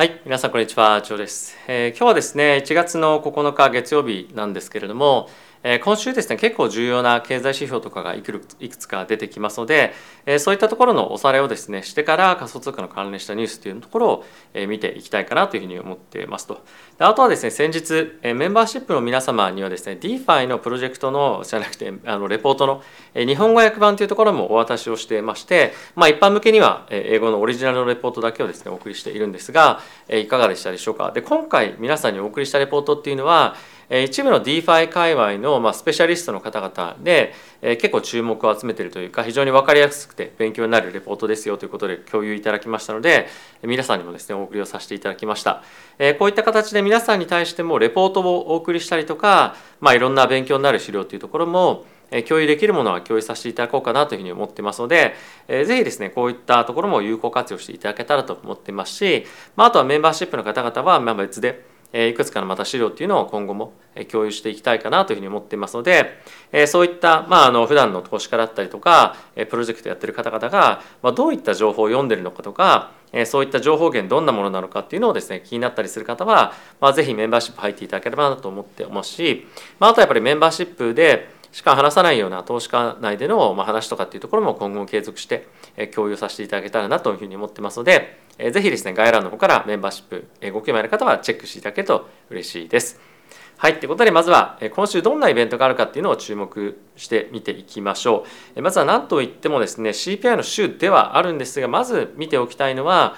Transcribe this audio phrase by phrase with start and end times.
[0.00, 5.28] はい、皆さんこんにちは、ジョーです、えー今日はですね、1月の9日月曜日なんですけれども、
[5.62, 8.40] 今週ですね、結構重要な経済指標とかがいく
[8.78, 9.92] つか出てきますので、
[10.38, 14.24] そういったところのおさらいをですね、してから仮想通貨の関連したニュースというところを、
[14.68, 16.62] 見ていきたいかなというふうに思っていますと。
[16.98, 22.82] あとはですね、先日、メンバーシップの皆様にはですね、DeFi のプロジェクトの、じゃなくて、あのレポートの、
[23.14, 33.56] 日本語訳版というところもお渡しをしてまして、まあ、一般向けには英語のオリジナルのレポートだけをですねお送りしているんですが、いかがでしたでしょうかで今回皆さんにお送りしたレポートっていうのは
[33.90, 43.26] 一部の DeFi 界隈の、ま、スペシャリストの方々で、結構注目を集めているというか非常に分かりやすくて勉強になるレポートですよということで共有いただきましたので
[43.62, 45.62] 皆さんにもですねお送りをさせていただきました、
[46.18, 51.84] こういった形で皆さんに対してもレポートをお送りしたりとか、まあ、いろんな勉強になる資料というところも
[52.28, 55.14] 共有できるものは共有させていただこうかなというふうに思ってますので、
[55.48, 63.72] ぜひですねこういったところも有効活用していただけたらと思ってますし、まあ、あとはメンバーシップの方々はまあ別でいくつかのまた資料っていうのを今後も
[64.10, 66.18] 共有していきたいかなというふうに思っていますので、
[66.68, 69.16] そういった、まあ、あの普段の投資家だったりとか
[69.48, 70.82] プロジェクトやってる方々が、
[71.14, 72.92] どういった情報を読んでるのかとか
[73.26, 76.52] そういった情報源どんなものなのかっていうのをですね気になったりする方は、
[76.94, 79.46] ぜひメンバーシップ入っていただければなと思ってますし、
[79.80, 85.48] あとはやっぱりメンバーシップでしか話さないような投資家内での話とかっていうところも今後継続して
[85.94, 93.00] 共有させていただけたらなというふうに思ってますので、えぜひですね概要欄の方からメンバーシップえご興味ある方はチェックしていただけると嬉しいです。
[93.60, 98.24] はい、ということでまずは今週どんなイベントがあるかっていうのを注目して見ていきましょ
[98.56, 98.62] う。
[98.62, 103.16] まずは何といってもですね CPI の週ではあるんですがまず見ておきたいのは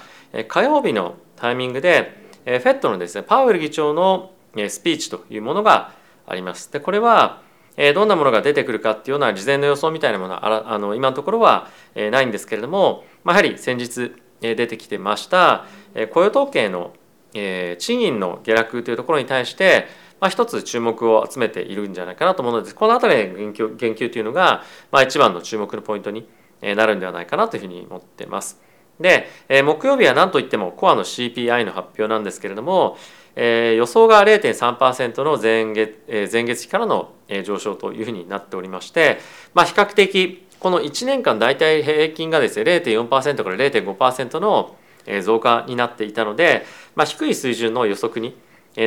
[0.49, 4.33] 火曜日のタイミングで FED のですねパウエル議長の
[4.67, 5.93] スピーチというものが
[6.27, 6.69] あります。
[6.73, 7.42] でこれは
[7.77, 16.93] えどんなものが出てくるかっていうような事前の予想みたいなものはあの今のところはえないんですけれども、ま、やはり先日え出てきてましたえ雇用統計の
[17.33, 19.87] え賃金の下落というところに対して、
[20.19, 26.27] まあ、一つ注目を集めているんじゃないかなと思うのでこの辺りの言及言及というのが、まあ、一番の注目のポイントに
[26.61, 28.61] なるんではないかなというふうに思ってます。
[28.99, 32.97] で、えー木曜日は何といってもコアの CPI の発表なんですけれども、
[33.35, 37.11] えー予想が0.3%の前月えー前月比からの
[37.43, 39.19] 上昇というふうになっておりまして、
[39.53, 44.77] まあ、比較的この1年間大体平均がですね0.4%から0.5%の
[45.21, 46.65] 増加になっていたので、
[46.95, 48.37] まあ、低い水準の予測に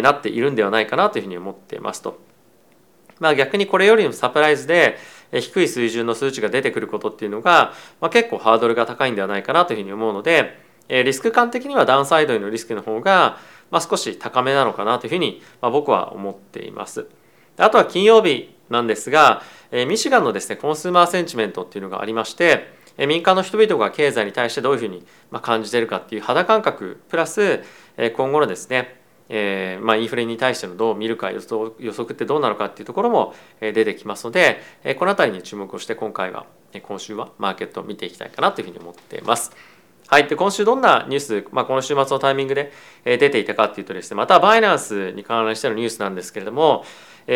[0.02, 2.18] なっているんではないかなというふうに思っていますと。
[3.18, 4.96] まあ、逆にこれよりもサプライズで
[5.32, 13.38] 低い水準の数値が出てくることっていうのが、まあ、結構ハードルが高いんではないかなというふうに思うので、えリスク感的にはダウンサイドへのリスクの方が、
[13.70, 17.06] まあ、少し高めなのかなというふうに、まあ、僕は思っています。
[17.56, 27.62] あとは金曜日なんですが、えミシガンのですねコンスーマーセンチメントっていうのがありまして、え民間の人々が経済に対してどういうふうにまあ感じているかっていう肌感覚プラス、
[27.96, 36.46] え今後のですねえーまあ、インフレに対してのどう見るか予想予測ってどうなのかっていうところも出てきますので、えーこの辺りに注目をして今回は
[36.82, 39.52] 今週はマーケットを見ていきたいかなというふうに思っています。
[40.08, 42.72] はい、で今週どんなニュース、まあ、この週末のタイミングで
[43.04, 46.84] 出ていたかっていうとですねまたバイナンスに関連してのニュースなんですけれども、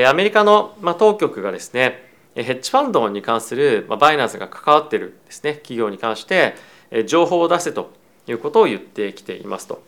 [0.06, 6.55] アメリカの当局がですねヘッジファンドに関するバイナンスが関わってるですね企業に関して
[7.06, 7.93] 情報を出せと
[8.29, 9.83] いうことを言ってきていますと。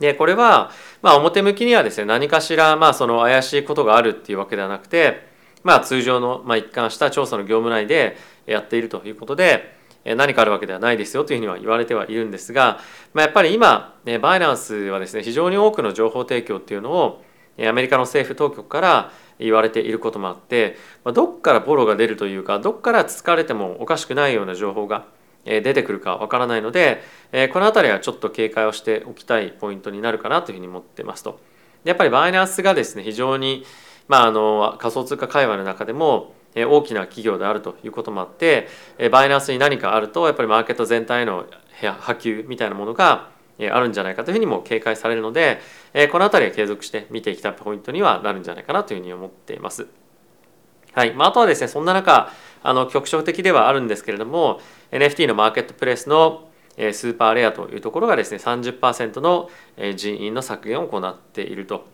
[0.00, 0.70] でこれは
[1.02, 5.26] まあ表向きにはですね何かしらまあその怪しいことがあるっていうわけではなくて
[5.62, 8.16] まあ通常のまあ一貫した調査の業務内で
[8.46, 9.74] やっているということで
[10.04, 12.80] 何かあるわけではないですよというふうには言われてはいるんですが、
[13.14, 17.24] まあ、やっぱり今バイナンスはですね非常に多くの情報提供っていうのを
[17.58, 25.06] アメリカの政府当局から言われていることもあって、まあ、どっからボロが出るというかどっからつつかれてもおかしくないような情報が
[25.44, 27.02] 出てくるかわからないので、
[27.52, 31.40] この辺りはちょっと警戒をしておきたいポイントになるかなというふうに思ってますと。
[31.84, 33.64] やっぱりバイナンスがですね非常に、
[34.08, 38.68] まあ、あの仮想通貨界隈の中でも大きな企業であるということもあって
[39.10, 41.46] バイナンスに何かあるとやっぱりマーケット全体への
[41.82, 43.28] 波及みたいなものが
[43.58, 45.60] あるんじゃないかというふうにも警戒されるので
[46.10, 49.86] この辺りは継続して見ていきたいポイントにはなるんじゃないかなというふうに思っています。
[50.94, 52.30] はいまあ、あとはですねそんな中
[52.62, 54.60] あの局所的ではあるんですけれども
[54.90, 59.50] NFT のマーケットプレイスのスーパーレアというところがですね30%の
[59.96, 61.86] 人員の削減を行っていると。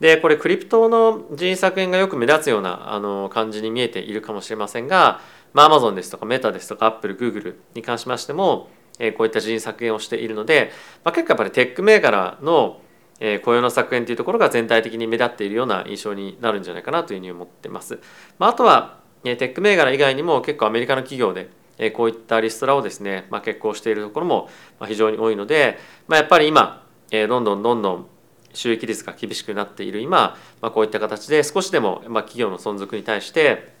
[0.00, 5.20] でこれクリプトの人員削減がよく目立つようなあの感じに見えているかもしれませんが、
[5.52, 8.68] まあ、Amazon ですとかメタですとか Apple、Google に関しましても、
[9.16, 10.72] こういった人員削減をしているので、
[11.04, 12.80] まあ、結構やっぱりテック銘柄の
[13.26, 17.98] えー雇用の削減というところが全体的に目立っているような印象になるんじゃないかなというふうに思ってます。
[18.38, 21.48] まあ、あとはえーテック銘柄以外にも結構アメリカの企業で
[21.78, 28.06] えーこういったリストラをですね、まあ、決行しているところもま非常に多いので、まあ、やっぱり今えどんどんどんどん
[28.52, 33.74] 収益率が厳しくなっている今、まあ、こういった形で少しでも、まあ、企業の存続に対して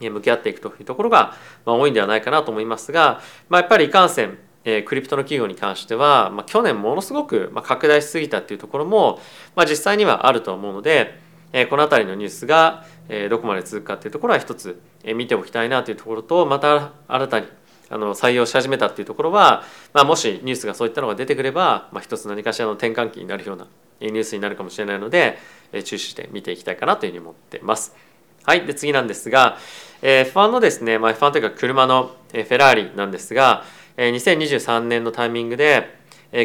[0.00, 1.34] 向き合っていくというところが、
[1.66, 4.38] まあ、多いんではないかなと思いますが、まあ、やっぱりいかんせん
[4.70, 9.18] えクリプトの企業に関しては、まあ、去年ものすごく拡大しすぎたっていうところも、
[9.56, 11.18] まあ、実際にはあると思うので、
[11.52, 17.46] えこの辺りのニュースが、えどこまで続くかっていうところは一つ、え見ておきたいなというところとまた新たに
[17.90, 19.62] あの採用し始めたっていうところは、
[19.94, 23.66] まあ、もしニュースがそういったのが出てくれば、まあ、一つ何かしらの転換期になるような
[24.00, 25.38] ニュースになるかもしれないので、
[25.72, 27.96] え注視して見ていきたいかなというふうに思ってます。
[28.44, 29.58] はい、で次なんですが、
[30.02, 33.64] え F1 のですね、まあ、F1 というか車の、えフェラーリなんですが、
[33.98, 35.98] 2023年のタイミングで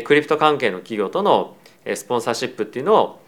[0.05, 1.55] クリプト関係の企業との
[1.95, 3.19] スポンサーシップっていうのを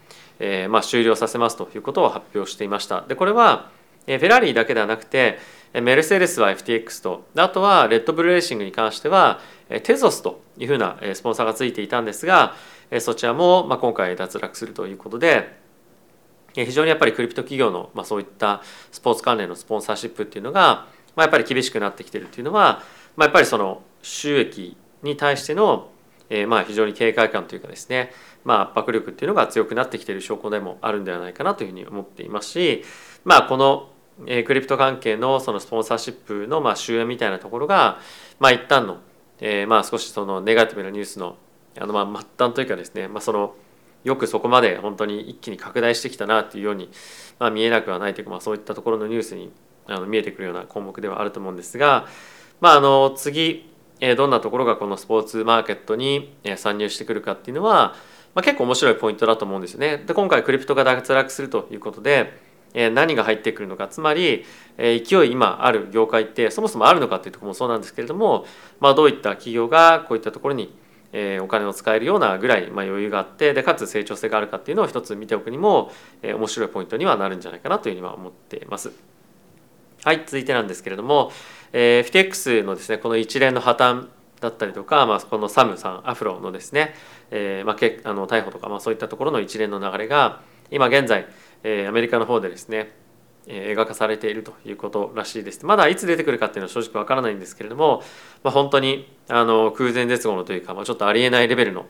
[0.68, 3.02] まあ終了させますということを発表していました。
[3.02, 3.70] でこれは
[4.06, 5.38] フェラーリだけではなくて
[5.72, 9.40] メルセデスは FTX とあとはレッドブルレーシングに関しては
[9.82, 12.54] テゾスというふうなスポンサーがついていたんですが
[13.00, 15.56] そちらも今回脱落するということで
[16.54, 20.86] 非常にやっぱりクリプト企業のそういったスポーツ関連のスポンサーシップっていうのが
[21.16, 22.82] やっぱり厳しくなってきてるっていうのは
[23.18, 25.90] やっぱりその収益に対しての、
[26.30, 28.12] えー、まあ非常に警戒感というかですね、
[28.44, 32.84] まあ、圧迫力っていうのが強くなってきている証拠でもあるんではないかなというふうに思っていますし、
[33.24, 33.90] まあ、この、
[34.26, 37.98] え、クリプト関係のそのスポンサーシップのまあ収益みたいなところが、
[38.38, 38.98] まあ、一旦の、
[39.40, 41.36] えー、まあ少しそのネガティブなニュースの
[41.78, 43.54] あのまあ末端というかですね、まあ、その
[44.04, 46.90] よくそこまで本当に一気に拡大してきたなっていうように、
[47.38, 49.52] まあ、見えなくはないというか、まあ、そういったところのニュースに
[49.86, 52.06] あの見えてくるような項目ではあると思うんですが、
[52.60, 53.68] まあ、あの次
[54.16, 57.94] どんなところがこのスポーツマーケットに参入してくるかっていうのは、
[58.34, 59.98] まあ、結構面白いポイントだと思うんですよね。
[59.98, 62.44] で今回クリプトが脱落するということで
[62.74, 64.44] 何が入ってくるのかつまり
[64.76, 68.44] 勢い今ある業界ってそもそもあるのかっていうところもそうなんですけれども、
[68.80, 70.74] まあ、どういった企業がこういったところに
[71.40, 75.90] お金を使えるようなぐらい余裕があってでかつ成長性があるかっていうのを一つ見ておくにも
[76.22, 78.92] 面白いポイントにはなるんじゃないかなというふうには思っています。
[80.06, 81.32] はい続いてなんですけれども、
[81.72, 84.06] えー、FTX のですねこの一連の破綻
[84.40, 86.94] だったりとか、まあ、このサムさんアフロのですね、
[87.32, 91.26] えーまあ、けあの逮捕とか、まあ、そういったところの一連の流れが今現在、
[91.64, 92.92] えー、アメリカの方でですね、
[93.48, 95.66] えー、描かされているということらしいです。
[95.66, 98.04] まだいつ出てくるかっていうのは正直わからないんですけれども、
[98.44, 101.86] まあ、本当にあの空前絶後のというか、まあ、ちょっとありえないレベルの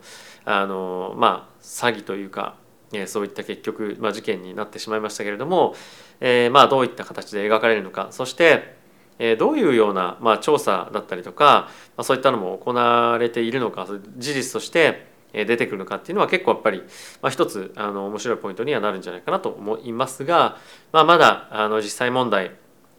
[0.46, 2.56] あの、まあ、詐欺というか、
[2.92, 5.74] え、そういった結局、まあ、事件になってしまいましたけれども、
[6.20, 8.76] えー、まあどういった形で描かれるのかそして
[9.18, 13.86] えどういうような、まあ、調査だったりとか、まあ、そういったのも行われているのか
[14.16, 16.82] 事実として出てくるのかっていうのは結構やっぱり、
[17.20, 20.58] まあ、一つあの面白いポイントにはなるんじゃないかなと思いますが、
[20.92, 22.52] まあ、まだあの実際問題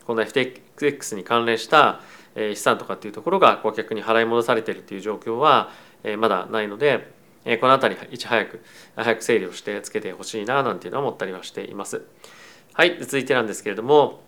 [0.05, 2.01] この FTX に関連した
[2.35, 5.71] 資産とかっていうところが顧客に払い戻されているという状況は
[6.19, 7.11] まだないので
[7.47, 8.61] えこの辺りいち早く
[8.95, 12.01] 早く整理をしてつけてほしいななんていうのは思ったりはしています。
[12.73, 14.21] はい、続いてなんですけれども、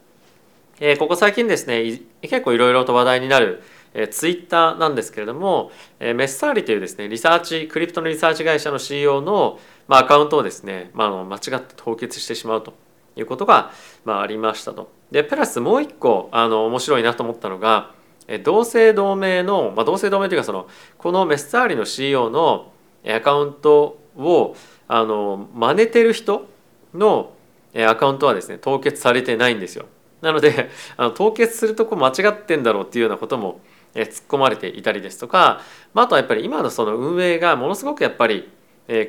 [0.80, 3.62] え、ここ最近ですね結構いろいろと話題になる、
[3.94, 12.74] えー、ツイッターなんですけれども、えー、メッサーリというですねリサーチクリプトのリサーチ会社の CEO の、まあ、アカウントをですね、まあ、あの間違って凍結してしまうと
[13.18, 13.74] いうことが、
[14.06, 14.90] まあ、ありましたと。
[15.12, 17.92] でプラスもう一個あの面白いなと思ったのが
[18.30, 20.68] え同姓同名の、まあ、同姓同名というかその
[20.98, 22.72] このメッサーリの CEO の
[23.08, 24.56] アカウントを
[24.88, 26.48] あの真似てる人
[26.94, 27.34] の
[27.76, 29.86] アカウントはですね凍結されてないんですよ。
[30.22, 33.62] なのであの凍結するとこ間違ってんだろうっていうようなことも
[33.94, 35.62] 突っ込まれていたりですとか、
[35.94, 38.50] まあ、あとはやっぱり今のその運営がものすごくやっぱり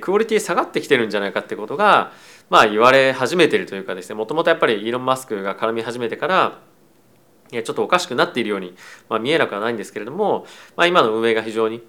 [0.01, 2.13] クオリティ下がってきてるんじゃないかってことが、
[2.49, 6.59] まあ、言われ始めてるというかですねもともとやっぱりイーロン・マスクが絡み始めてから
[7.51, 8.75] ちょっとおかしくなっているように、
[9.09, 11.83] まあ、見えなくはないんですけれども、まあ、今の運営が非常に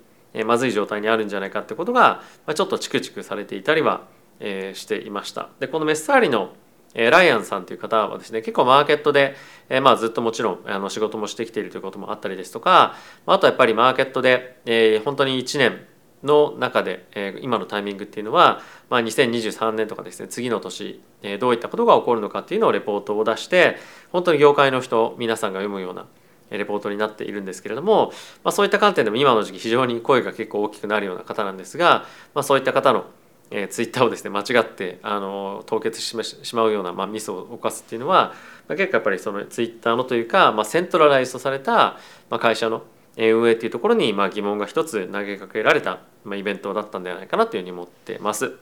[0.46, 2.22] まずい状態にあるんじゃないかってことが、
[2.54, 4.02] ちょっとチクチクされていたりは
[4.40, 5.50] していました。
[5.60, 6.54] でこのメッサーリの
[6.94, 9.36] ライアンさんという方はですね結構マーケットで、
[9.70, 12.96] えまあ、ずっともちろんあの仕事もしてきているということもあったりですとか
[13.26, 15.86] あとはやっぱりマーケットで、え、本当に1年
[16.24, 23.78] の中で、え、今のタイミングっていうのは、まあ、2023年とかですね次の年、え、どういったことが起こるのかっていうのをレポートを出して
[24.12, 26.08] 本当に業界の人皆さんが読むような
[26.58, 28.12] レポートになっているんですけれども、
[28.44, 33.06] まあ、そういった観点でも今の時期非常に声が結構大きくなるような方なんですが、まあ、そういった方の
[33.54, 38.34] えー、ツイッターをですね間違ってあの凍結してしまうような、まあ、ミスを犯すっていうのは、
[38.70, 41.98] まあ、結構やっぱりそのツイッターのというか、まあ、セントラライズされた、
[42.30, 42.84] まあ、会社の
[43.18, 48.54] 運営っていうところに、まあ、疑問が一つ投げかけられた、まあ、イベントだったんではないかなというふうに思ってます。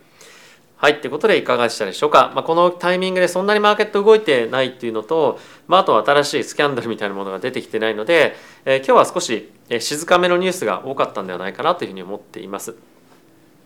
[0.81, 2.31] はい、ということでいかがでしたでしょうか。
[2.33, 8.33] まあ、このタイミングでそんなにマーケット動いてないっていうのと、まあ、あとは新しいスキャンダルみたいなものが出てきてないので、
[8.63, 12.75] えー、今日は少し静かめのニュースが多かったんではないかなというふうに思っています。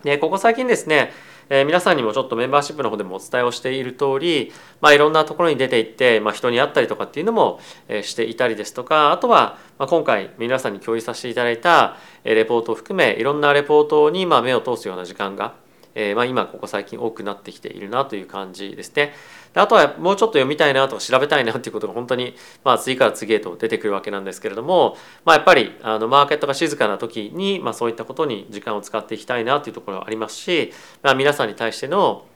[0.02, 1.12] でここ最近ですね
[1.50, 15.52] えー、皆さんにもちょっとメンバーシップの方でもお伝えをしている通り、まあ、いろんなところに出ていって、まあ、人に会ったりとかっていうのも、え、していたりですとかあとは、まあ、今回皆さんに共有させていただいた、え、レポートを含めいろんなレポートに、まあ、目を通すような時間が
[15.94, 19.12] えー、まあ、今ここ最近多くなってきているなという感じですね。
[19.52, 22.34] であとはもうちょっと読みたいなとか調べたいなっていうことが本当に、
[22.64, 30.72] まあ、次から次へと出てくるわけなんですけれども、まあ、やっぱりあのマーケットが静かな時に、まあ、そういったことに時間を使っていきたいなというところがありますし、
[31.02, 32.26] まあ、皆さんに対しての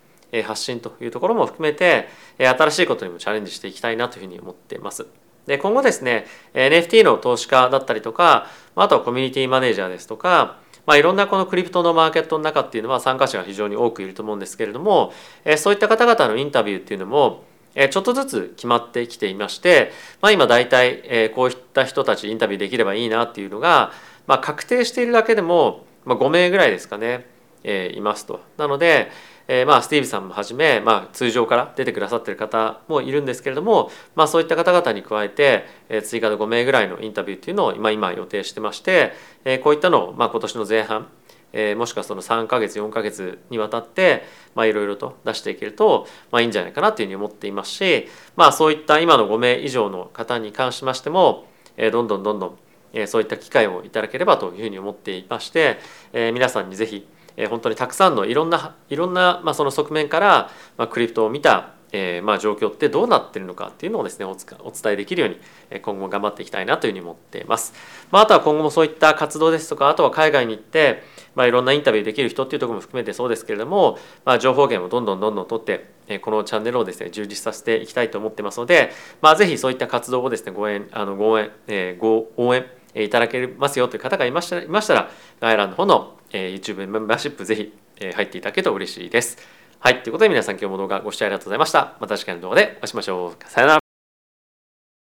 [0.44, 5.06] 発信というところも含めて新しいことにもチャレンジしていきたいなというふうに思っています。
[5.46, 8.46] で今後ですね NFT の投資家だったりとか
[8.76, 10.58] あとはコミュニティマネージャーですとか
[10.88, 15.12] まあ、いろんなこのクリプトのマーケットの中っていうのは参加者が非常に多くいると思うんですけれども、
[15.44, 19.92] えそういった方々のインタビューっていうのもちょっとずつ決まってきていまして、
[20.22, 23.92] まあ、今大体、えこういった人たちインタビューできればいいなっていうのが、
[24.26, 27.26] まあ、確定しているだけでも、ま5名ぐらいですかね、
[27.64, 28.40] えいますと。
[28.56, 29.10] なので、
[29.48, 39.12] えー、まあスティーブさんもはじめ、まあ、通常から出てくださってる方もいるんですけれども、まあ、そういった方々に加えて、えー、追加で5名ぐらいのインタビューっていうのを今今予定してまして、
[39.44, 41.08] えー、こういったのを、まあ、今年の前半
[41.52, 44.24] えー、もしくはその3ヶ月4ヶ月にわたって
[44.56, 52.58] いろいろと出していけると、まあ、いいんじゃないかなというふうに思っていますし、まあ、そういった今の5名以上の方に関しましても、えー、どんどんどんどん、
[52.92, 55.78] えー、そういった機会をいただければというふうに思っていまして、
[56.12, 67.72] えー、皆さんにぜひえ本当にたくさんのいろんないろんな、まあ、その側面から、まあ、クリプトを見た、えーまあ、状況ってどうなってるのかっていうのをですねお伝えできるように今後も頑張っていきたいなというふうに思っています。
[68.10, 71.04] まあ、あとは今後もそういった活動ですとかあとは海外に行って、
[71.36, 78.90] まあ、いろんなインタビューできる人っていうところも含めてそうですけれども、まあ、情報源をどんどんどんどん取ってこのチャンネルをですね充実させていきたいと思ってますので、
[79.20, 89.38] まあ、ぜひそういった活動をですねご縁あのご応援、えー、ご応援いただけますよという方がいましたいましたら概要欄の方のえー、YouTube メンバーシップぜひ、え、入っていただけると嬉しいです。
[89.80, 90.02] はい。
[90.02, 91.96] ということで皆さん今日も動画ご視聴ありがとうございました。
[92.00, 93.44] また次回の動画でお会いしましょう。
[93.50, 93.87] さよなら。